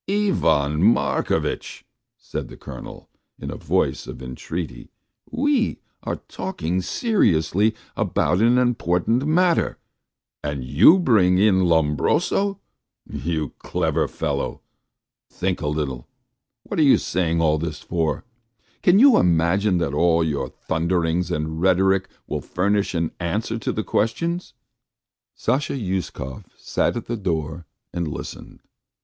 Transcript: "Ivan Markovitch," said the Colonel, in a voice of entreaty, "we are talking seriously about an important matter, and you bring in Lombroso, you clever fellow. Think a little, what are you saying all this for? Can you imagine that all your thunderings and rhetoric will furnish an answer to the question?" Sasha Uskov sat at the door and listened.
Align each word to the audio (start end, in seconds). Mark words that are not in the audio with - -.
"Ivan 0.09 0.81
Markovitch," 0.81 1.85
said 2.17 2.47
the 2.47 2.57
Colonel, 2.57 3.07
in 3.37 3.51
a 3.51 3.55
voice 3.55 4.07
of 4.07 4.19
entreaty, 4.19 4.89
"we 5.29 5.77
are 6.01 6.15
talking 6.27 6.81
seriously 6.81 7.75
about 7.95 8.39
an 8.41 8.57
important 8.57 9.27
matter, 9.27 9.77
and 10.43 10.63
you 10.63 10.97
bring 10.97 11.37
in 11.37 11.65
Lombroso, 11.65 12.59
you 13.07 13.49
clever 13.59 14.07
fellow. 14.07 14.63
Think 15.29 15.61
a 15.61 15.67
little, 15.67 16.07
what 16.63 16.79
are 16.79 16.81
you 16.81 16.97
saying 16.97 17.39
all 17.39 17.59
this 17.59 17.81
for? 17.81 18.25
Can 18.81 18.97
you 18.97 19.17
imagine 19.19 19.77
that 19.77 19.93
all 19.93 20.23
your 20.23 20.49
thunderings 20.49 21.29
and 21.29 21.61
rhetoric 21.61 22.09
will 22.25 22.41
furnish 22.41 22.95
an 22.95 23.11
answer 23.19 23.59
to 23.59 23.71
the 23.71 23.83
question?" 23.83 24.41
Sasha 25.35 25.73
Uskov 25.73 26.45
sat 26.57 26.97
at 26.97 27.05
the 27.05 27.17
door 27.17 27.67
and 27.93 28.07
listened. 28.07 28.61